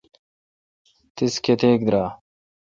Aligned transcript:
تیس 1.15 1.33
کتیک 1.45 1.79
درائ،؟ 1.87 2.07